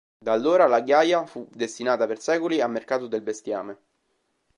[0.17, 3.77] Da allora la Ghiaia fu destinata per secoli a mercato del bestiame.